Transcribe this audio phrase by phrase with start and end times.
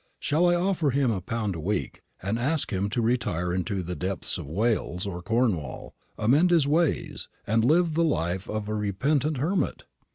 [0.19, 3.95] Shall I offer him a pound a week, and ask him to retire into the
[3.95, 9.37] depths of Wales or Cornwall, amend his ways, and live the life of a repentant
[9.37, 9.83] hermit?